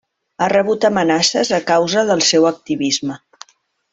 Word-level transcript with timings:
Ha 0.43 0.45
rebut 0.53 0.87
amenaces 0.89 1.51
a 1.59 1.61
causa 1.73 2.05
del 2.11 2.25
seu 2.31 2.49
activisme. 2.53 3.21